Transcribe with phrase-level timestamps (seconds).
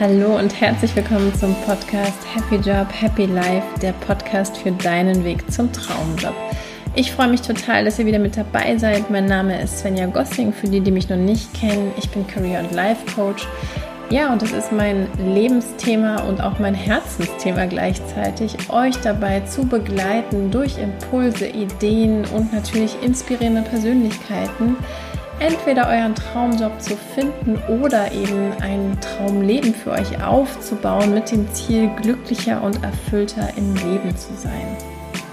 [0.00, 5.52] Hallo und herzlich willkommen zum Podcast Happy Job, Happy Life, der Podcast für deinen Weg
[5.52, 6.32] zum Traumjob.
[6.94, 9.10] Ich freue mich total, dass ihr wieder mit dabei seid.
[9.10, 11.92] Mein Name ist Svenja Gossing, für die, die mich noch nicht kennen.
[11.98, 13.46] Ich bin Career- und Life Coach.
[14.08, 20.50] Ja, und es ist mein Lebensthema und auch mein Herzensthema gleichzeitig, euch dabei zu begleiten
[20.50, 24.76] durch Impulse, Ideen und natürlich inspirierende Persönlichkeiten,
[25.40, 31.90] entweder euren Traumjob zu finden oder eben ein Traumleben für euch aufzubauen mit dem Ziel,
[32.00, 34.76] glücklicher und erfüllter im Leben zu sein.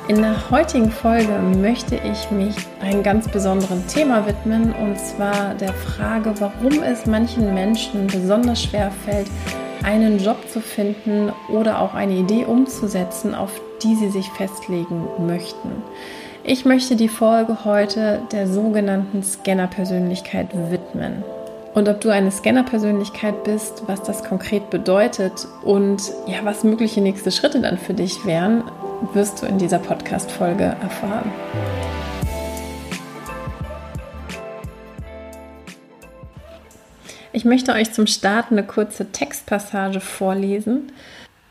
[0.08, 5.74] In der heutigen Folge möchte ich mich einem ganz besonderen Thema widmen und zwar der
[5.74, 9.28] Frage, warum es manchen Menschen besonders schwer fällt,
[9.84, 13.52] einen Job zu finden oder auch eine Idee umzusetzen, auf
[13.84, 15.84] die sie sich festlegen möchten.
[16.50, 21.22] Ich möchte die Folge heute der sogenannten Scanner-Persönlichkeit widmen.
[21.74, 27.32] Und ob du eine Scanner-Persönlichkeit bist, was das konkret bedeutet und ja, was mögliche nächste
[27.32, 28.64] Schritte dann für dich wären,
[29.12, 31.30] wirst du in dieser Podcast-Folge erfahren.
[37.34, 40.94] Ich möchte euch zum Start eine kurze Textpassage vorlesen,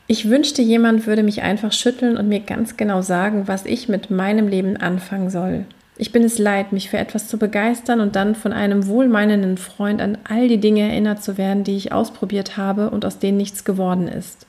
[0.07, 4.09] ich wünschte, jemand würde mich einfach schütteln und mir ganz genau sagen, was ich mit
[4.09, 5.65] meinem Leben anfangen soll.
[5.97, 9.99] Ich bin es leid, mich für etwas zu begeistern und dann von einem wohlmeinenden Freund
[9.99, 13.65] an all die Dinge erinnert zu werden, die ich ausprobiert habe und aus denen nichts
[13.65, 14.45] geworden ist.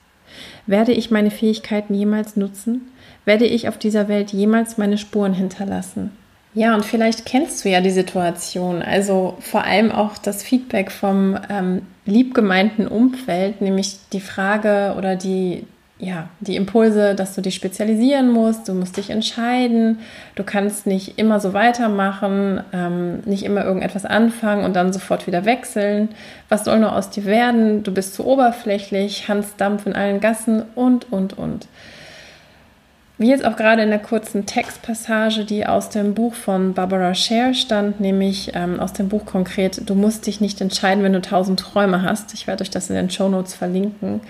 [0.67, 2.93] Werde ich meine Fähigkeiten jemals nutzen?
[3.25, 6.13] Werde ich auf dieser Welt jemals meine Spuren hinterlassen?
[6.59, 11.39] Ja, und vielleicht kennst du ja die Situation, also vor allem auch das Feedback vom
[11.49, 15.69] ähm, liebgemeinten Umfeld, nämlich die Frage oder die,
[16.01, 20.01] ja, die Impulse, dass du dich spezialisieren musst, du musst dich entscheiden,
[20.35, 25.45] du kannst nicht immer so weitermachen, ähm, nicht immer irgendetwas anfangen und dann sofort wieder
[25.45, 26.09] wechseln.
[26.49, 27.85] Was soll nur aus dir werden?
[27.85, 31.69] Du bist zu oberflächlich, Hans Dampf in allen Gassen und, und, und.
[33.19, 37.53] Wie jetzt auch gerade in der kurzen Textpassage, die aus dem Buch von Barbara Scher
[37.53, 41.59] stand, nämlich ähm, aus dem Buch konkret, du musst dich nicht entscheiden, wenn du tausend
[41.59, 42.33] Träume hast.
[42.35, 44.21] Ich werde euch das in den Show Notes verlinken.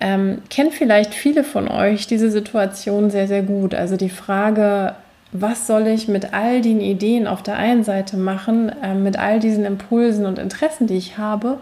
[0.00, 3.74] Ähm, kennt vielleicht viele von euch diese Situation sehr, sehr gut.
[3.74, 4.94] Also die Frage,
[5.32, 9.40] was soll ich mit all den Ideen auf der einen Seite machen, äh, mit all
[9.40, 11.58] diesen Impulsen und Interessen, die ich habe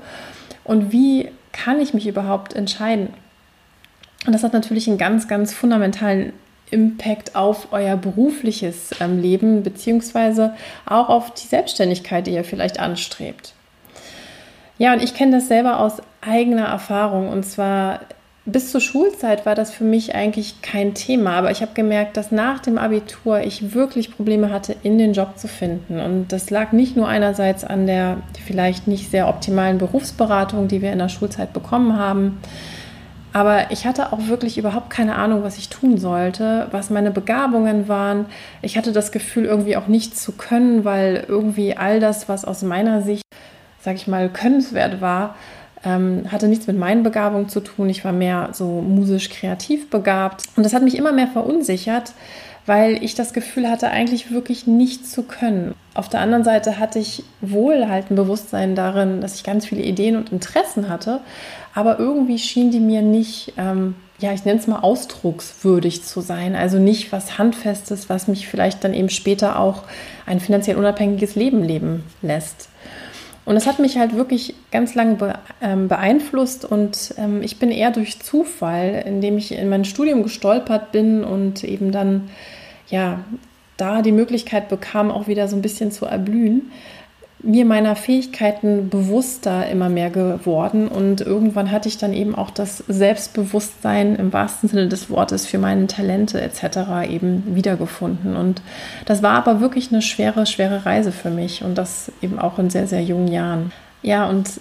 [0.65, 3.09] und wie kann ich mich überhaupt entscheiden?
[4.27, 6.33] Und das hat natürlich einen ganz, ganz fundamentalen
[6.71, 10.55] Impact auf euer berufliches ähm, Leben beziehungsweise
[10.87, 13.55] auch auf die Selbstständigkeit, die ihr vielleicht anstrebt.
[14.79, 18.01] Ja, und ich kenne das selber aus eigener Erfahrung und zwar
[18.47, 22.33] bis zur Schulzeit war das für mich eigentlich kein Thema, aber ich habe gemerkt, dass
[22.33, 26.01] nach dem Abitur ich wirklich Probleme hatte, in den Job zu finden.
[26.01, 30.93] Und das lag nicht nur einerseits an der vielleicht nicht sehr optimalen Berufsberatung, die wir
[30.93, 32.41] in der Schulzeit bekommen haben,
[33.33, 37.87] aber ich hatte auch wirklich überhaupt keine Ahnung, was ich tun sollte, was meine Begabungen
[37.89, 38.27] waren.
[38.63, 42.63] Ich hatte das Gefühl, irgendwie auch nichts zu können, weil irgendwie all das, was aus
[42.63, 43.23] meiner Sicht,
[43.81, 45.37] sag ich mal, könnenswert war,
[45.85, 47.89] ähm, hatte nichts mit meinen Begabungen zu tun.
[47.89, 50.43] Ich war mehr so musisch kreativ begabt.
[50.57, 52.13] Und das hat mich immer mehr verunsichert,
[52.67, 55.75] weil ich das Gefühl hatte, eigentlich wirklich nichts zu können.
[55.95, 59.83] Auf der anderen Seite hatte ich wohl halt ein Bewusstsein darin, dass ich ganz viele
[59.83, 61.21] Ideen und Interessen hatte,
[61.75, 66.55] aber irgendwie schien die mir nicht, ähm, ja, ich nenne es mal ausdruckswürdig zu sein.
[66.55, 69.85] Also nicht was Handfestes, was mich vielleicht dann eben später auch
[70.27, 72.69] ein finanziell unabhängiges Leben leben lässt.
[73.45, 77.91] Und das hat mich halt wirklich ganz lange ähm, beeinflusst und ähm, ich bin eher
[77.91, 82.31] durch Zufall, indem ich in mein Studium gestolpert bin und eben dann
[82.89, 83.25] ja
[83.77, 86.71] da die Möglichkeit bekam, auch wieder so ein bisschen zu erblühen,
[87.43, 92.85] mir meiner Fähigkeiten bewusster immer mehr geworden und irgendwann hatte ich dann eben auch das
[92.87, 97.09] Selbstbewusstsein im wahrsten Sinne des Wortes für meine Talente etc.
[97.09, 98.63] eben wiedergefunden und
[99.07, 102.71] das war aber wirklich eine schwere, schwere Reise für mich und das eben auch in
[102.71, 103.73] sehr, sehr jungen Jahren.
[104.03, 104.61] Ja, und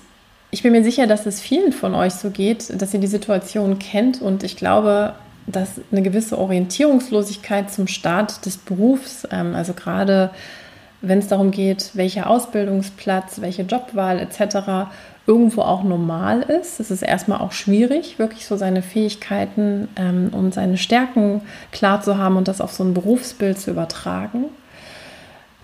[0.52, 3.78] ich bin mir sicher, dass es vielen von euch so geht, dass ihr die Situation
[3.80, 5.16] kennt und ich glaube,
[5.48, 10.31] dass eine gewisse Orientierungslosigkeit zum Start des Berufs, ähm, also gerade
[11.01, 14.90] wenn es darum geht, welcher Ausbildungsplatz, welche Jobwahl etc.
[15.25, 16.80] irgendwo auch normal ist.
[16.80, 21.42] Es ist erstmal auch schwierig, wirklich so seine Fähigkeiten ähm, und seine Stärken
[21.72, 24.46] klar zu haben und das auf so ein Berufsbild zu übertragen.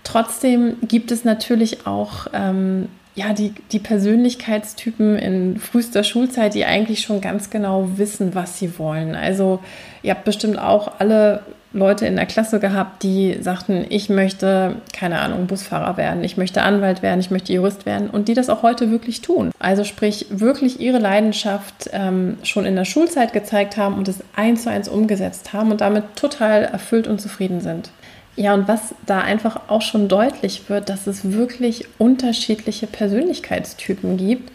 [0.04, 7.00] Trotzdem gibt es natürlich auch ähm, ja, die, die Persönlichkeitstypen in frühester Schulzeit, die eigentlich
[7.00, 9.14] schon ganz genau wissen, was sie wollen.
[9.14, 9.60] Also
[10.02, 11.42] ihr habt bestimmt auch alle
[11.76, 16.62] Leute in der Klasse gehabt, die sagten, ich möchte, keine Ahnung, Busfahrer werden, ich möchte
[16.62, 19.50] Anwalt werden, ich möchte Jurist werden und die das auch heute wirklich tun.
[19.58, 24.62] Also sprich, wirklich ihre Leidenschaft ähm, schon in der Schulzeit gezeigt haben und es eins
[24.62, 27.90] zu eins umgesetzt haben und damit total erfüllt und zufrieden sind.
[28.36, 34.50] Ja, und was da einfach auch schon deutlich wird, dass es wirklich unterschiedliche Persönlichkeitstypen gibt.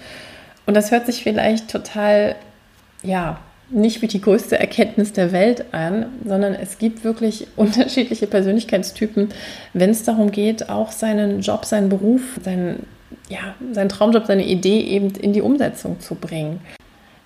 [0.65, 2.35] Und das hört sich vielleicht total,
[3.03, 3.39] ja,
[3.71, 9.29] nicht wie die größte Erkenntnis der Welt an, sondern es gibt wirklich unterschiedliche Persönlichkeitstypen,
[9.73, 12.85] wenn es darum geht, auch seinen Job, seinen Beruf, seinen,
[13.29, 16.59] ja, seinen Traumjob, seine Idee eben in die Umsetzung zu bringen.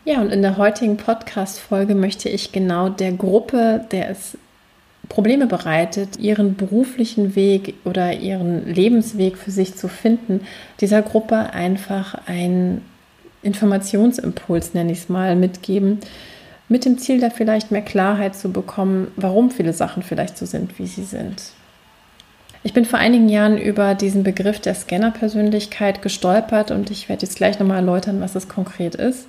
[0.06, 4.38] Ja, und in der heutigen Podcast-Folge möchte ich genau der Gruppe, der es
[5.10, 10.42] Probleme bereitet, ihren beruflichen Weg oder ihren Lebensweg für sich zu finden,
[10.80, 12.82] dieser Gruppe einfach einen
[13.42, 16.00] Informationsimpuls, nenne ich es mal, mitgeben,
[16.68, 20.78] mit dem Ziel, da vielleicht mehr Klarheit zu bekommen, warum viele Sachen vielleicht so sind,
[20.80, 21.44] wie sie sind.
[22.64, 27.38] Ich bin vor einigen Jahren über diesen Begriff der Scanner-Persönlichkeit gestolpert und ich werde jetzt
[27.38, 29.28] gleich nochmal erläutern, was es konkret ist.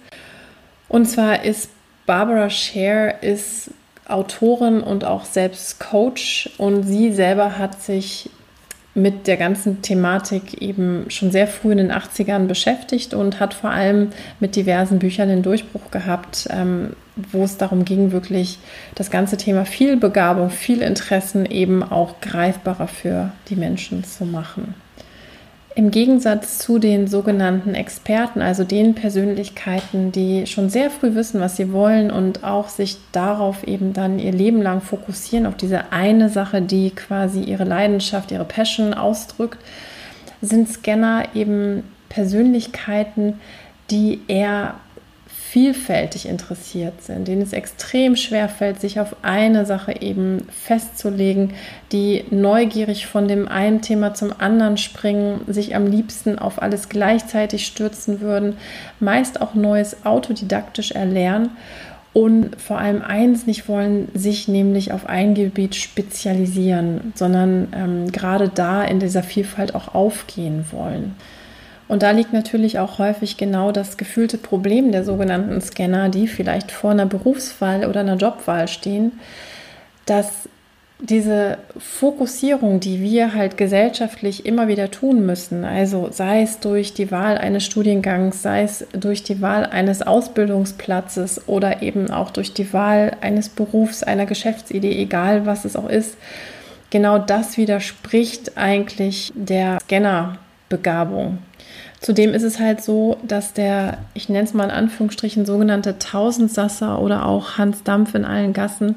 [0.89, 1.71] Und zwar ist
[2.07, 3.71] Barbara Scher ist
[4.09, 8.31] Autorin und auch selbst Coach und sie selber hat sich
[8.97, 13.71] mit der ganzen Thematik eben schon sehr früh in den 80ern beschäftigt und hat vor
[13.71, 14.09] allem
[14.41, 16.95] mit diversen Büchern den Durchbruch gehabt, ähm,
[17.31, 18.59] wo es darum ging, wirklich
[18.95, 24.75] das ganze Thema viel Begabung, viel Interessen eben auch greifbarer für die Menschen zu machen.
[25.77, 31.57] Im Gegensatz zu den sogenannten Experten, also den Persönlichkeiten, die schon sehr früh wissen, was
[31.57, 36.31] sie wollen und auch sich darauf eben dann ihr Leben lang fokussieren, auf diese eine
[36.31, 39.59] Sache, die quasi ihre Leidenschaft, ihre Passion ausdrückt,
[40.41, 43.39] sind Scanner eben Persönlichkeiten,
[43.91, 44.77] die eher
[45.57, 51.55] vielfältig interessiert sind, denen es extrem schwer fällt, sich auf eine Sache eben festzulegen,
[51.93, 57.65] die neugierig von dem einen Thema zum anderen springen, sich am liebsten auf alles gleichzeitig
[57.65, 58.59] stürzen würden,
[59.01, 61.49] meist auch Neues autodidaktisch erlernen
[62.13, 68.51] und vor allem eins nicht wollen, sich nämlich auf ein Gebiet spezialisieren, sondern ähm, gerade
[68.51, 71.15] da in dieser Vielfalt auch aufgehen wollen.
[71.89, 76.73] Und da liegt natürlich auch häufig genau das gefühlte Problem der sogenannten Scanner, die vielleicht
[76.73, 79.13] vor einer Berufswahl oder einer Jobwahl stehen,
[80.05, 80.49] dass
[80.99, 87.11] diese Fokussierung, die wir halt gesellschaftlich immer wieder tun müssen, also sei es durch die
[87.11, 92.73] Wahl eines Studiengangs, sei es durch die Wahl eines Ausbildungsplatzes oder eben auch durch die
[92.73, 96.17] Wahl eines Berufs, einer Geschäftsidee, egal was es auch ist,
[96.89, 101.39] genau das widerspricht eigentlich der Scannerbegabung.
[102.01, 107.01] Zudem ist es halt so, dass der, ich nenne es mal in Anführungsstrichen, sogenannte Tausendsasser
[107.01, 108.97] oder auch Hans Dampf in allen Gassen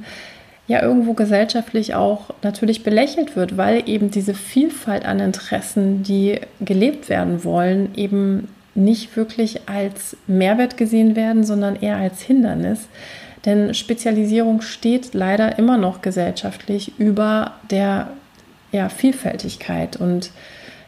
[0.67, 7.09] ja irgendwo gesellschaftlich auch natürlich belächelt wird, weil eben diese Vielfalt an Interessen, die gelebt
[7.09, 12.87] werden wollen, eben nicht wirklich als Mehrwert gesehen werden, sondern eher als Hindernis.
[13.45, 18.09] Denn Spezialisierung steht leider immer noch gesellschaftlich über der
[18.71, 20.29] ja, Vielfältigkeit und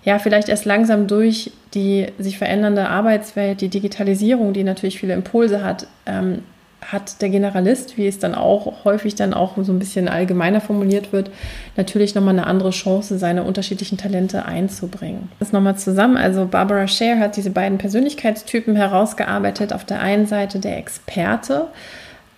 [0.03, 5.63] ja, vielleicht erst langsam durch die sich verändernde Arbeitswelt, die Digitalisierung, die natürlich viele Impulse
[5.63, 6.39] hat, ähm,
[6.81, 11.13] hat der Generalist, wie es dann auch häufig dann auch so ein bisschen allgemeiner formuliert
[11.13, 11.29] wird,
[11.77, 15.29] natürlich nochmal eine andere Chance, seine unterschiedlichen Talente einzubringen.
[15.39, 16.17] Das nochmal zusammen.
[16.17, 19.73] Also Barbara Scher hat diese beiden Persönlichkeitstypen herausgearbeitet.
[19.73, 21.67] Auf der einen Seite der Experte,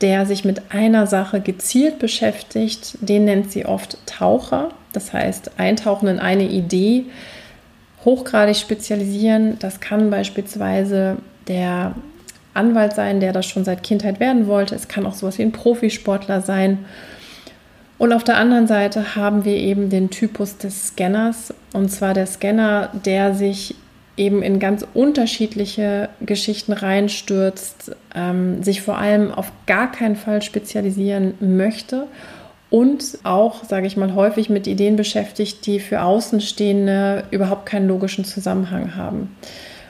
[0.02, 4.70] der sich mit einer Sache gezielt beschäftigt, den nennt sie oft Taucher.
[4.92, 7.06] Das heißt, eintauchen in eine Idee,
[8.06, 9.58] hochgradig spezialisieren.
[9.60, 11.18] Das kann beispielsweise
[11.48, 11.96] der
[12.54, 14.76] Anwalt sein, der das schon seit Kindheit werden wollte.
[14.76, 16.86] Es kann auch sowas wie ein Profisportler sein.
[17.98, 21.54] Und auf der anderen Seite haben wir eben den Typus des Scanners.
[21.74, 23.76] Und zwar der Scanner, der sich
[24.18, 31.34] eben in ganz unterschiedliche Geschichten reinstürzt, ähm, sich vor allem auf gar keinen Fall spezialisieren
[31.40, 32.08] möchte
[32.74, 38.26] und auch, sage ich mal, häufig mit Ideen beschäftigt, die für Außenstehende überhaupt keinen logischen
[38.26, 39.36] Zusammenhang haben.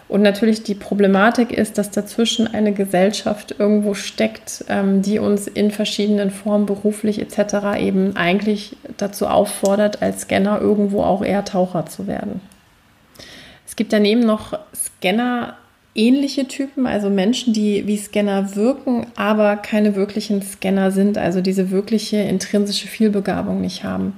[0.10, 5.72] Und natürlich die Problematik ist, dass dazwischen eine Gesellschaft irgendwo steckt, ähm, die uns in
[5.72, 7.80] verschiedenen Formen beruflich etc.
[7.80, 12.42] eben eigentlich dazu auffordert, als Scanner irgendwo auch eher Taucher zu werden.
[13.66, 15.56] Es gibt daneben noch Scanner,
[15.96, 21.72] ähnliche Typen, also Menschen, die wie Scanner wirken, aber keine wirklichen Scanner sind, also diese
[21.72, 24.14] wirkliche intrinsische Vielbegabung nicht haben.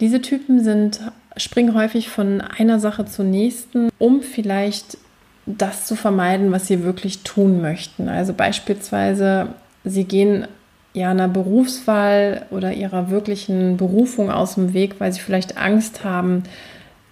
[0.00, 1.00] Diese Typen sind,
[1.36, 4.98] springen häufig von einer Sache zur nächsten, um vielleicht
[5.46, 8.08] das zu vermeiden, was sie wirklich tun möchten.
[8.08, 9.48] Also beispielsweise,
[9.84, 10.46] sie gehen
[10.94, 16.42] ja, einer Berufswahl oder ihrer wirklichen Berufung aus dem Weg, weil sie vielleicht Angst haben,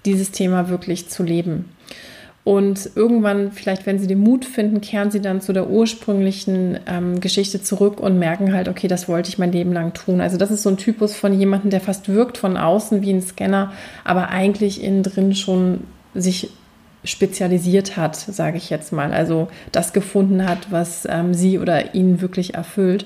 [0.04, 1.66] dieses Thema wirklich zu leben.
[2.42, 7.20] Und irgendwann, vielleicht wenn sie den Mut finden, kehren sie dann zu der ursprünglichen ähm,
[7.20, 10.22] Geschichte zurück und merken halt, okay, das wollte ich mein Leben lang tun.
[10.22, 13.20] Also das ist so ein Typus von jemandem, der fast wirkt von außen wie ein
[13.20, 13.72] Scanner,
[14.04, 16.50] aber eigentlich innen drin schon sich
[17.04, 19.12] spezialisiert hat, sage ich jetzt mal.
[19.12, 23.04] Also das gefunden hat, was ähm, sie oder ihn wirklich erfüllt.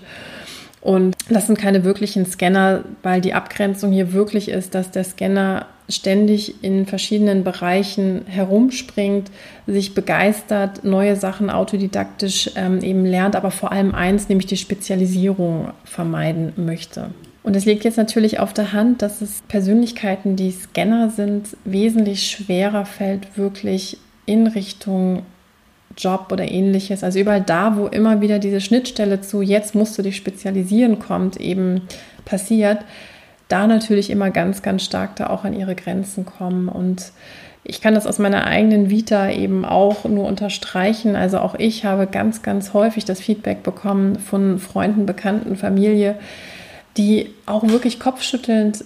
[0.81, 5.67] Und das sind keine wirklichen Scanner, weil die Abgrenzung hier wirklich ist, dass der Scanner
[5.89, 9.31] ständig in verschiedenen Bereichen herumspringt,
[9.67, 15.73] sich begeistert, neue Sachen autodidaktisch ähm, eben lernt, aber vor allem eins, nämlich die Spezialisierung
[15.85, 17.11] vermeiden möchte.
[17.43, 22.31] Und es liegt jetzt natürlich auf der Hand, dass es Persönlichkeiten, die Scanner sind, wesentlich
[22.31, 25.23] schwerer fällt, wirklich in Richtung
[25.97, 27.05] Job oder ähnliches.
[27.05, 31.39] Also überall da, wo immer wieder diese Schnittstelle zu, jetzt musst du dich spezialisieren, kommt,
[31.39, 31.83] eben
[32.25, 32.79] passiert,
[33.49, 36.69] da natürlich immer ganz, ganz stark da auch an ihre Grenzen kommen.
[36.69, 37.13] Und
[37.65, 41.17] ich kann das aus meiner eigenen Vita eben auch nur unterstreichen.
[41.17, 46.17] Also auch ich habe ganz, ganz häufig das Feedback bekommen von Freunden, Bekannten, Familie,
[46.97, 48.85] die auch wirklich kopfschüttelnd,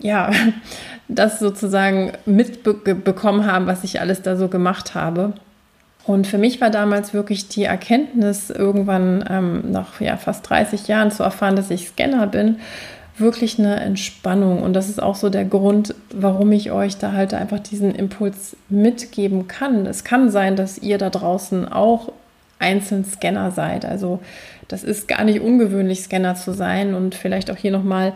[0.00, 0.30] ja,
[1.08, 5.32] das sozusagen mitbekommen haben, was ich alles da so gemacht habe.
[6.06, 11.10] Und für mich war damals wirklich die Erkenntnis, irgendwann ähm, nach ja, fast 30 Jahren
[11.10, 12.56] zu erfahren, dass ich Scanner bin,
[13.20, 14.62] wirklich eine Entspannung.
[14.62, 18.56] Und das ist auch so der Grund, warum ich euch da halt einfach diesen Impuls
[18.68, 19.86] mitgeben kann.
[19.86, 22.12] Es kann sein, dass ihr da draußen auch
[22.58, 23.84] einzeln Scanner seid.
[23.84, 24.20] Also
[24.68, 26.94] das ist gar nicht ungewöhnlich, Scanner zu sein.
[26.94, 28.12] Und vielleicht auch hier nochmal,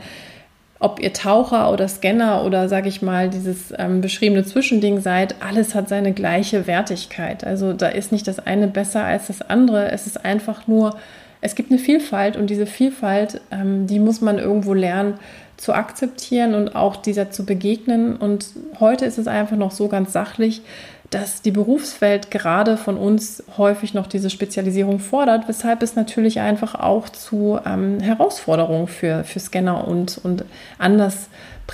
[0.79, 5.75] ob ihr Taucher oder Scanner oder sage ich mal dieses ähm, beschriebene Zwischending seid, alles
[5.75, 7.45] hat seine gleiche Wertigkeit.
[7.45, 9.91] Also da ist nicht das eine besser als das andere.
[9.91, 10.97] Es ist einfach nur
[11.45, 15.19] es gibt eine Vielfalt und diese Vielfalt, ähm, die muss man irgendwo lernen
[15.59, 18.17] zu akzeptieren und auch dieser zu begegnen.
[18.17, 18.47] Und
[18.81, 20.63] heute ist es einfach noch so ganz sachlich,
[21.11, 26.75] dass die Berufswelt gerade von uns häufig noch diese Spezialisierung fordert, weshalb es natürlich einfach
[26.77, 30.47] auch zu ähm, Herausforderungen für, für Scanner und, und
[30.79, 31.29] anders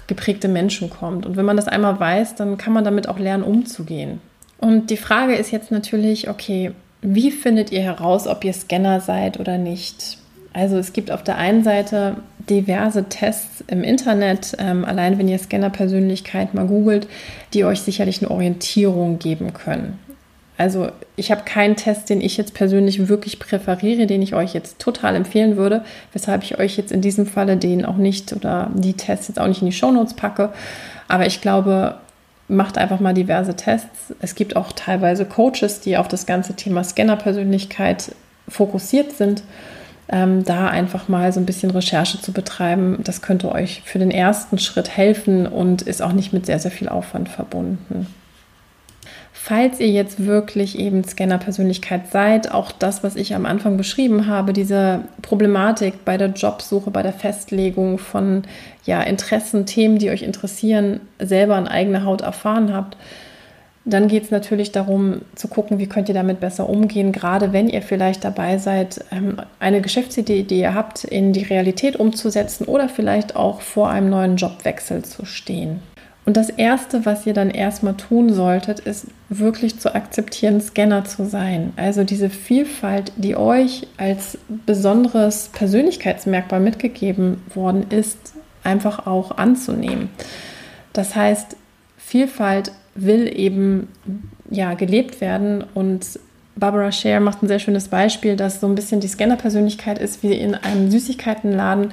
[0.09, 1.27] geprägte Menschen kommt.
[1.27, 4.21] Und wenn man das einmal weiß, dann kann man damit auch lernen, umzugehen.
[4.59, 6.73] Und die Frage ist jetzt natürlich, okay,
[7.03, 10.19] wie findet ihr heraus, ob ihr Scanner seid oder nicht?
[10.53, 12.17] Also es gibt auf der einen Seite
[12.49, 17.07] diverse Tests im Internet, ähm, allein wenn ihr Scanner-Persönlichkeit mal googelt,
[17.55, 19.99] die euch sicherlich eine Orientierung geben können.
[20.59, 24.79] Also ich habe keinen Test, den ich jetzt persönlich wirklich präferiere, den ich euch jetzt
[24.79, 28.93] total empfehlen würde, weshalb ich euch jetzt in diesem Falle den auch nicht oder die
[28.93, 30.51] Tests jetzt auch nicht in die Shownotes packe.
[31.09, 31.95] Aber ich glaube,
[32.51, 34.15] macht einfach mal diverse Tests.
[34.21, 38.15] Es gibt auch teilweise Coaches, die auf das ganze Thema Scanner-Persönlichkeit
[38.49, 39.43] fokussiert sind.
[40.13, 44.11] Ähm, da einfach mal so ein bisschen Recherche zu betreiben, das könnte euch für den
[44.11, 48.09] ersten Schritt helfen und ist auch nicht mit sehr, sehr viel Aufwand verbunden.
[49.43, 54.53] Falls ihr jetzt wirklich eben Scanner-Persönlichkeit seid, auch das, was ich am Anfang beschrieben habe,
[54.53, 58.43] diese Problematik bei der Jobsuche, bei der Festlegung von
[58.85, 62.99] ja, Interessen, Themen, die euch interessieren, selber an eigener Haut erfahren habt,
[63.87, 67.71] dann geht es natürlich darum zu gucken, wie könnt ihr damit besser umgehen, gerade wenn
[67.71, 72.91] ihr vielleicht dabei seid, ähm, eine Geschäftsidee, die ihr habt, in die Realität umzusetzen oder
[72.91, 75.81] vielleicht auch vor einem neuen Jobwechsel zu stehen.
[76.31, 81.25] Und das Erste, was ihr dann erstmal tun solltet, ist wirklich zu akzeptieren, Scanner zu
[81.25, 81.73] sein.
[81.75, 90.09] Also diese Vielfalt, die euch als besonderes Persönlichkeitsmerkmal mitgegeben worden ist, einfach auch anzunehmen.
[90.93, 91.57] Das heißt,
[91.99, 93.89] Vielfalt will eben
[94.51, 96.21] ja gelebt werden und
[96.55, 100.35] Barbara Scher macht ein sehr schönes Beispiel, dass so ein bisschen die Scanner-Persönlichkeit ist wie
[100.35, 101.93] in einem Süßigkeitenladen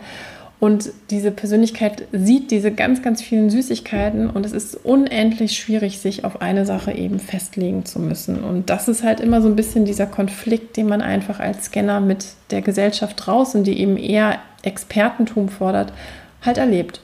[0.60, 6.26] und diese Persönlichkeit sieht diese ganz, ganz vielen Süßigkeiten und es ist unendlich schwierig, sich
[6.26, 8.44] auf eine Sache eben festlegen zu müssen.
[8.44, 12.00] Und das ist halt immer so ein bisschen dieser Konflikt, den man einfach als Scanner
[12.00, 15.94] mit der Gesellschaft draußen, die eben eher Expertentum fordert,
[16.42, 17.02] halt erlebt.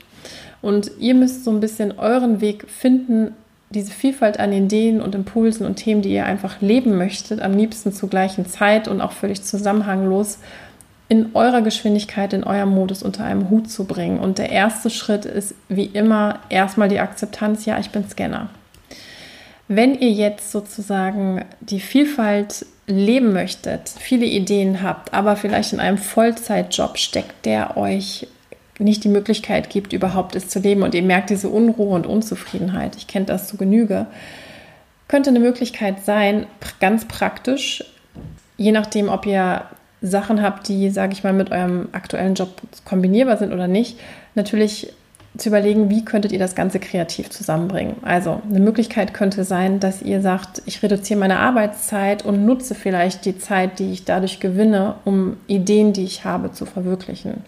[0.63, 3.35] Und ihr müsst so ein bisschen euren Weg finden,
[3.69, 7.91] diese Vielfalt an Ideen und Impulsen und Themen, die ihr einfach leben möchtet, am liebsten
[7.91, 10.39] zur gleichen Zeit und auch völlig zusammenhanglos
[11.13, 14.17] in eurer Geschwindigkeit, in eurem Modus unter einem Hut zu bringen.
[14.17, 18.49] Und der erste Schritt ist wie immer erstmal die Akzeptanz, ja, ich bin Scanner.
[19.67, 25.99] Wenn ihr jetzt sozusagen die Vielfalt leben möchtet, viele Ideen habt, aber vielleicht in einem
[25.99, 28.25] Vollzeitjob steckt, der euch
[28.79, 32.95] nicht die Möglichkeit gibt, überhaupt es zu leben und ihr merkt diese Unruhe und Unzufriedenheit,
[32.95, 34.07] ich kenne das zu Genüge,
[35.07, 36.47] könnte eine Möglichkeit sein,
[36.79, 37.83] ganz praktisch,
[38.57, 39.61] je nachdem, ob ihr
[40.03, 42.49] Sachen habt, die, sage ich mal, mit eurem aktuellen Job
[42.85, 43.99] kombinierbar sind oder nicht,
[44.35, 44.93] natürlich
[45.37, 47.95] zu überlegen, wie könntet ihr das Ganze kreativ zusammenbringen.
[48.03, 53.25] Also eine Möglichkeit könnte sein, dass ihr sagt, ich reduziere meine Arbeitszeit und nutze vielleicht
[53.25, 57.43] die Zeit, die ich dadurch gewinne, um Ideen, die ich habe, zu verwirklichen.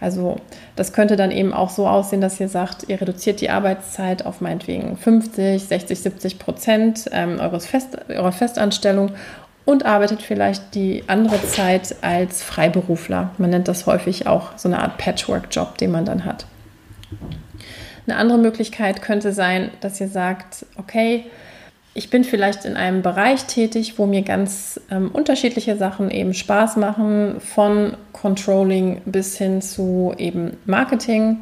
[0.00, 0.36] Also
[0.76, 4.40] das könnte dann eben auch so aussehen, dass ihr sagt, ihr reduziert die Arbeitszeit auf
[4.40, 9.10] meinetwegen 50, 60, 70 Prozent ähm, eures Fest, eurer Festanstellung
[9.68, 13.32] und arbeitet vielleicht die andere Zeit als Freiberufler.
[13.36, 16.46] Man nennt das häufig auch so eine Art Patchwork-Job, den man dann hat.
[18.06, 21.26] Eine andere Möglichkeit könnte sein, dass ihr sagt, okay,
[21.92, 26.76] ich bin vielleicht in einem Bereich tätig, wo mir ganz ähm, unterschiedliche Sachen eben Spaß
[26.78, 31.40] machen, von Controlling bis hin zu eben Marketing.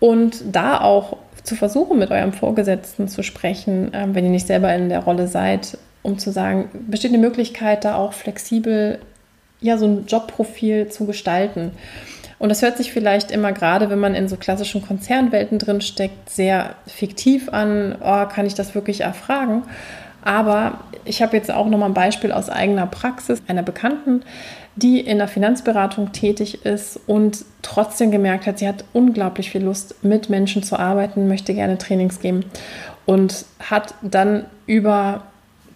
[0.00, 4.74] Und da auch zu versuchen, mit eurem Vorgesetzten zu sprechen, ähm, wenn ihr nicht selber
[4.74, 8.98] in der Rolle seid, um zu sagen, besteht eine Möglichkeit, da auch flexibel
[9.60, 11.72] ja, so ein Jobprofil zu gestalten.
[12.38, 16.30] Und das hört sich vielleicht immer gerade, wenn man in so klassischen Konzernwelten drin steckt,
[16.30, 17.96] sehr fiktiv an.
[18.00, 19.64] Oh, kann ich das wirklich erfragen?
[20.22, 24.22] Aber ich habe jetzt auch noch mal ein Beispiel aus eigener Praxis einer Bekannten,
[24.76, 30.04] die in der Finanzberatung tätig ist und trotzdem gemerkt hat, sie hat unglaublich viel Lust,
[30.04, 32.44] mit Menschen zu arbeiten, möchte gerne Trainings geben
[33.06, 35.22] und hat dann über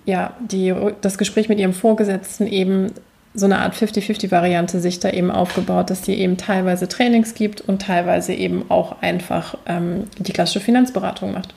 [0.04, 2.92] ja, die, das Gespräch mit ihrem Vorgesetzten eben
[3.34, 7.80] so eine Art 50-50-Variante sich da eben aufgebaut, dass die eben teilweise Trainings gibt und
[7.80, 11.54] teilweise eben auch einfach ähm, die klassische Finanzberatung macht.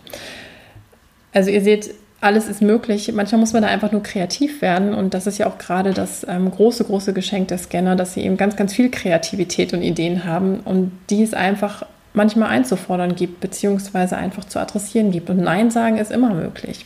[1.34, 3.12] Also ihr seht, alles ist möglich.
[3.14, 6.26] Manchmal muss man da einfach nur kreativ werden und das ist ja auch gerade das
[6.28, 10.24] ähm, große, große Geschenk der Scanner, dass sie eben ganz, ganz viel Kreativität und Ideen
[10.24, 15.30] haben und die es einfach manchmal einzufordern gibt, beziehungsweise einfach zu adressieren gibt.
[15.30, 16.86] Und Nein sagen ist immer möglich.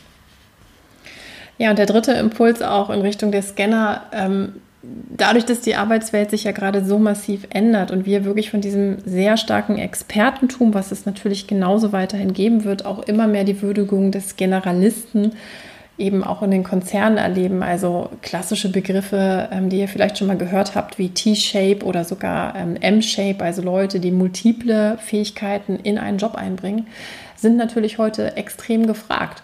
[1.60, 6.30] Ja, und der dritte Impuls auch in Richtung der Scanner, ähm, dadurch, dass die Arbeitswelt
[6.30, 10.90] sich ja gerade so massiv ändert und wir wirklich von diesem sehr starken Expertentum, was
[10.90, 15.32] es natürlich genauso weiterhin geben wird, auch immer mehr die Würdigung des Generalisten
[15.98, 17.62] eben auch in den Konzernen erleben.
[17.62, 22.56] Also klassische Begriffe, ähm, die ihr vielleicht schon mal gehört habt, wie T-Shape oder sogar
[22.56, 26.86] ähm, M-Shape, also Leute, die multiple Fähigkeiten in einen Job einbringen,
[27.36, 29.42] sind natürlich heute extrem gefragt.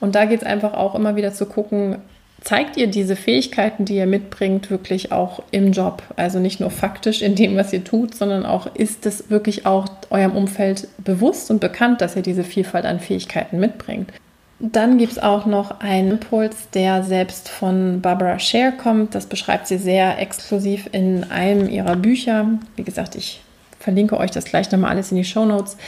[0.00, 1.98] Und da geht es einfach auch immer wieder zu gucken,
[2.42, 6.02] zeigt ihr diese Fähigkeiten, die ihr mitbringt, wirklich auch im Job?
[6.16, 9.88] Also nicht nur faktisch in dem, was ihr tut, sondern auch ist es wirklich auch
[10.10, 14.10] eurem Umfeld bewusst und bekannt, dass ihr diese Vielfalt an Fähigkeiten mitbringt?
[14.58, 19.14] Dann gibt es auch noch einen Impuls, der selbst von Barbara Scher kommt.
[19.14, 22.46] Das beschreibt sie sehr exklusiv in einem ihrer Bücher.
[22.76, 23.40] Wie gesagt, ich
[23.78, 25.78] verlinke euch das gleich nochmal alles in die Show Notes.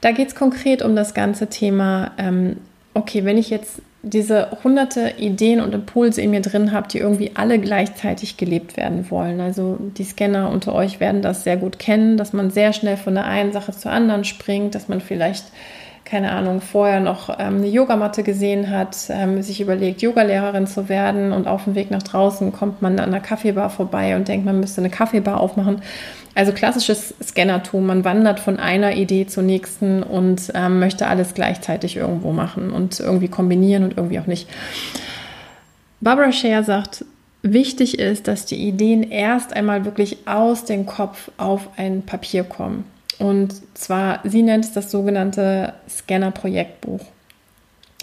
[0.00, 2.56] Da geht es konkret um das ganze Thema, ähm,
[2.94, 7.30] okay, wenn ich jetzt diese hunderte Ideen und Impulse in mir drin habe, die irgendwie
[7.34, 9.40] alle gleichzeitig gelebt werden wollen.
[9.40, 13.14] Also die Scanner unter euch werden das sehr gut kennen, dass man sehr schnell von
[13.14, 15.44] der einen Sache zur anderen springt, dass man vielleicht
[16.12, 21.32] keine Ahnung, vorher noch ähm, eine Yogamatte gesehen hat, ähm, sich überlegt, Yogalehrerin zu werden
[21.32, 24.60] und auf dem Weg nach draußen kommt man an einer Kaffeebar vorbei und denkt, man
[24.60, 25.80] müsste eine Kaffeebar aufmachen.
[26.34, 31.96] Also klassisches Scannertum, man wandert von einer Idee zur nächsten und ähm, möchte alles gleichzeitig
[31.96, 34.50] irgendwo machen und irgendwie kombinieren und irgendwie auch nicht.
[36.02, 37.06] Barbara Scher sagt,
[37.40, 42.84] wichtig ist, dass die Ideen erst einmal wirklich aus dem Kopf auf ein Papier kommen.
[43.18, 47.00] Und zwar, sie nennt es das sogenannte Scanner-Projektbuch.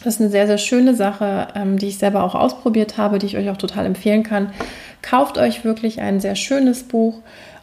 [0.04, 3.26] Das ist eine sehr, sehr schöne Sache, ähm, die ich selber auch ausprobiert habe, die
[3.26, 4.54] ich euch auch total empfehlen kann.
[5.02, 7.16] Kauft euch wirklich ein sehr schönes Buch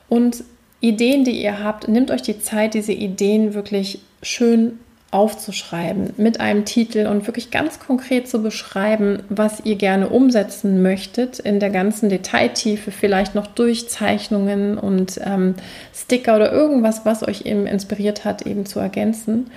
[0.09, 0.45] und
[0.81, 4.79] Ideen, die ihr habt, nehmt euch die Zeit, diese Ideen wirklich schön
[5.13, 11.39] aufzuschreiben mit einem Titel und wirklich ganz konkret zu beschreiben, was ihr gerne umsetzen möchtet
[11.39, 15.55] in der ganzen Detailtiefe, vielleicht noch Durchzeichnungen und ähm,
[15.95, 19.51] Sticker oder irgendwas, was euch eben inspiriert hat, eben zu ergänzen.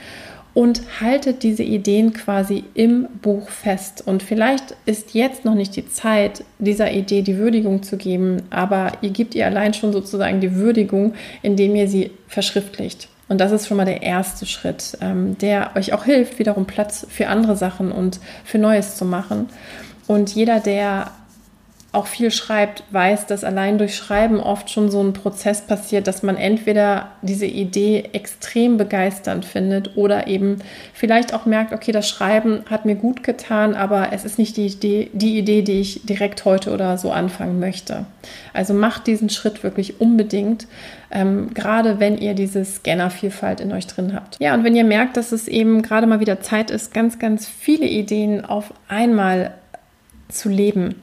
[0.53, 4.03] Und haltet diese Ideen quasi im Buch fest.
[4.05, 8.93] Und vielleicht ist jetzt noch nicht die Zeit, dieser Idee die Würdigung zu geben, aber
[9.01, 13.09] ihr gebt ihr allein schon sozusagen die Würdigung, indem ihr sie verschriftlicht.
[13.29, 17.05] Und das ist schon mal der erste Schritt, ähm, der euch auch hilft, wiederum Platz
[17.09, 19.49] für andere Sachen und für Neues zu machen.
[20.07, 21.11] Und jeder, der
[21.91, 26.21] auch viel schreibt, weiß, dass allein durch Schreiben oft schon so ein Prozess passiert, dass
[26.21, 30.59] man entweder diese Idee extrem begeisternd findet oder eben
[30.93, 34.67] vielleicht auch merkt, okay, das Schreiben hat mir gut getan, aber es ist nicht die
[34.67, 38.05] Idee, die Idee, die ich direkt heute oder so anfangen möchte.
[38.53, 40.67] Also macht diesen Schritt wirklich unbedingt,
[41.09, 44.37] ähm, gerade wenn ihr diese Scanner-Vielfalt in euch drin habt.
[44.39, 47.47] Ja, und wenn ihr merkt, dass es eben gerade mal wieder Zeit ist, ganz, ganz
[47.47, 49.55] viele Ideen auf einmal
[50.27, 51.01] zu leben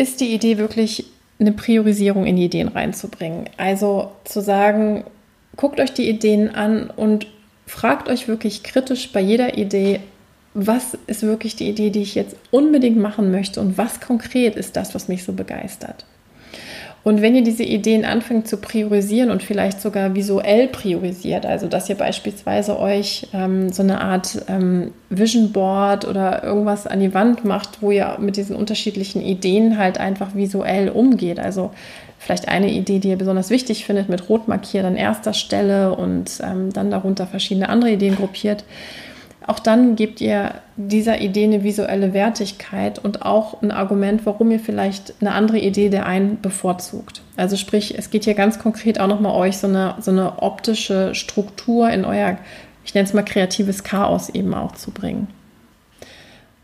[0.00, 1.04] ist die Idee wirklich
[1.38, 3.50] eine Priorisierung in die Ideen reinzubringen.
[3.58, 5.04] Also zu sagen,
[5.56, 7.26] guckt euch die Ideen an und
[7.66, 10.00] fragt euch wirklich kritisch bei jeder Idee,
[10.54, 14.74] was ist wirklich die Idee, die ich jetzt unbedingt machen möchte und was konkret ist
[14.74, 16.06] das, was mich so begeistert.
[17.02, 21.88] Und wenn ihr diese Ideen anfängt zu priorisieren und vielleicht sogar visuell priorisiert, also dass
[21.88, 27.44] ihr beispielsweise euch ähm, so eine Art ähm, Vision Board oder irgendwas an die Wand
[27.44, 31.40] macht, wo ihr mit diesen unterschiedlichen Ideen halt einfach visuell umgeht.
[31.40, 31.70] Also
[32.18, 36.30] vielleicht eine Idee, die ihr besonders wichtig findet, mit rot markiert an erster Stelle und
[36.44, 38.64] ähm, dann darunter verschiedene andere Ideen gruppiert
[39.46, 44.60] auch dann gebt ihr dieser Idee eine visuelle Wertigkeit und auch ein Argument, warum ihr
[44.60, 47.22] vielleicht eine andere Idee der einen bevorzugt.
[47.36, 51.14] Also sprich, es geht hier ganz konkret auch nochmal euch so eine, so eine optische
[51.14, 52.36] Struktur in euer,
[52.84, 55.28] ich nenne es mal kreatives Chaos eben auch zu bringen.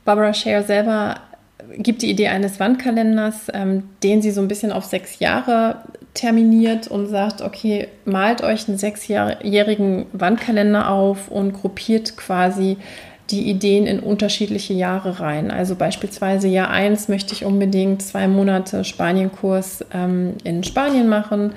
[0.05, 1.17] Barbara Scher selber
[1.77, 5.83] gibt die Idee eines Wandkalenders, ähm, den sie so ein bisschen auf sechs Jahre
[6.15, 12.79] terminiert und sagt, okay, malt euch einen sechsjährigen Wandkalender auf und gruppiert quasi
[13.31, 15.51] die Ideen in unterschiedliche Jahre rein.
[15.51, 21.53] Also beispielsweise Jahr 1 möchte ich unbedingt zwei Monate Spanienkurs ähm, in Spanien machen.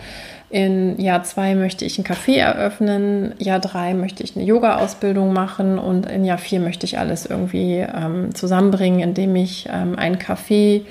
[0.50, 3.36] In Jahr 2 möchte ich ein Café eröffnen.
[3.38, 5.78] Jahr 3 möchte ich eine Yoga-Ausbildung machen.
[5.78, 10.82] Und in Jahr 4 möchte ich alles irgendwie ähm, zusammenbringen, indem ich ähm, ein Café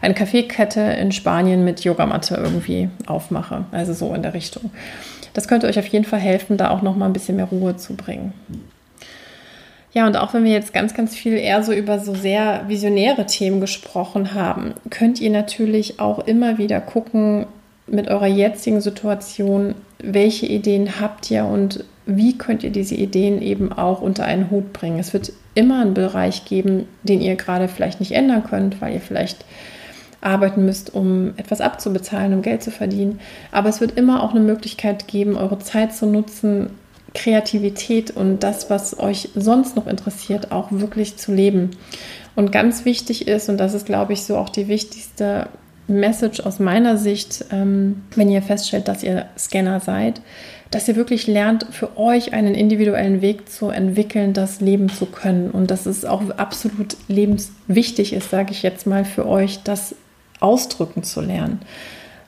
[0.00, 3.64] eine Kaffeekette in Spanien mit Yogamatte irgendwie aufmache.
[3.72, 4.70] Also so in der Richtung.
[5.34, 7.76] Das könnte euch auf jeden Fall helfen, da auch noch mal ein bisschen mehr Ruhe
[7.76, 8.32] zu bringen.
[9.92, 13.26] Ja, und auch wenn wir jetzt ganz, ganz viel eher so über so sehr visionäre
[13.26, 17.46] Themen gesprochen haben, könnt ihr natürlich auch immer wieder gucken
[17.90, 23.70] mit eurer jetzigen Situation, welche Ideen habt ihr und wie könnt ihr diese Ideen eben
[23.70, 24.98] auch unter einen Hut bringen.
[24.98, 29.00] Es wird immer einen Bereich geben, den ihr gerade vielleicht nicht ändern könnt, weil ihr
[29.00, 29.44] vielleicht
[30.20, 33.20] arbeiten müsst, um etwas abzubezahlen, um Geld zu verdienen.
[33.52, 36.70] Aber es wird immer auch eine Möglichkeit geben, eure Zeit zu nutzen,
[37.14, 41.72] Kreativität und das, was euch sonst noch interessiert, auch wirklich zu leben.
[42.36, 45.48] Und ganz wichtig ist, und das ist, glaube ich, so auch die wichtigste
[45.88, 50.20] Message aus meiner Sicht, ähm, wenn ihr feststellt, dass ihr Scanner seid,
[50.70, 55.50] dass ihr wirklich lernt, für euch einen individuellen Weg zu entwickeln, das leben zu können.
[55.50, 59.94] Und dass es auch absolut lebenswichtig ist, sage ich jetzt mal, für euch, das
[60.40, 61.60] ausdrücken zu lernen.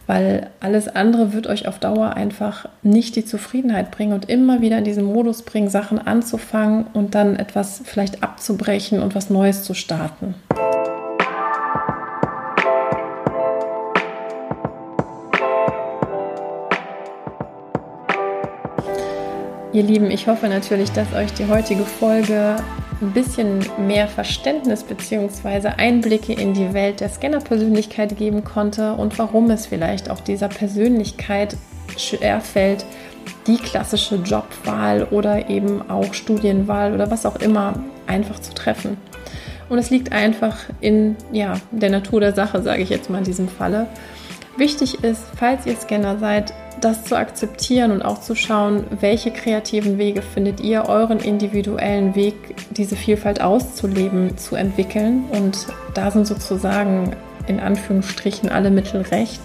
[0.06, 4.78] Weil alles andere wird euch auf Dauer einfach nicht die Zufriedenheit bringen und immer wieder
[4.78, 9.74] in diesen Modus bringen, Sachen anzufangen und dann etwas vielleicht abzubrechen und was Neues zu
[9.74, 10.34] starten.
[19.72, 22.56] Ihr Lieben, ich hoffe natürlich, dass euch die heutige Folge
[23.00, 25.68] ein bisschen mehr Verständnis bzw.
[25.76, 31.56] Einblicke in die Welt der Scanner-Persönlichkeit geben konnte und warum es vielleicht auch dieser Persönlichkeit
[31.96, 32.84] schwerfällt,
[33.46, 37.74] die klassische Jobwahl oder eben auch Studienwahl oder was auch immer
[38.08, 38.96] einfach zu treffen.
[39.68, 43.24] Und es liegt einfach in ja, der Natur der Sache, sage ich jetzt mal in
[43.24, 43.86] diesem Falle.
[44.56, 49.98] Wichtig ist, falls ihr Scanner seid, das zu akzeptieren und auch zu schauen, welche kreativen
[49.98, 52.34] Wege findet ihr, euren individuellen Weg,
[52.70, 55.24] diese Vielfalt auszuleben, zu entwickeln.
[55.32, 59.40] Und da sind sozusagen in Anführungsstrichen alle Mittel recht.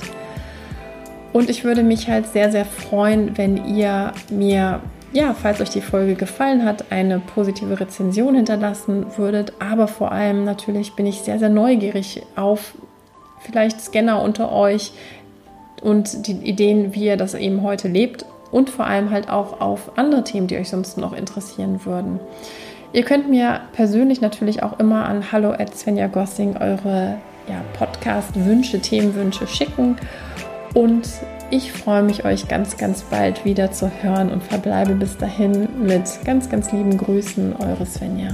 [1.33, 4.79] Und ich würde mich halt sehr, sehr freuen, wenn ihr mir,
[5.11, 9.53] ja, falls euch die Folge gefallen hat, eine positive Rezension hinterlassen würdet.
[9.59, 12.75] Aber vor allem natürlich bin ich sehr, sehr neugierig auf
[13.45, 14.91] vielleicht Scanner unter euch,
[15.85, 19.97] und die Ideen, wie ihr das eben heute lebt und vor allem halt auch auf
[19.97, 22.19] andere Themen, die euch sonst noch interessieren würden.
[22.91, 27.17] Ihr könnt mir persönlich natürlich auch immer an hallo at Svenja Gossing eure
[27.47, 29.97] ja, Podcast-Wünsche, Themenwünsche schicken
[30.73, 31.07] und
[31.51, 36.03] ich freue mich, euch ganz, ganz bald wieder zu hören und verbleibe bis dahin mit
[36.25, 38.29] ganz, ganz lieben Grüßen, eure Svenja.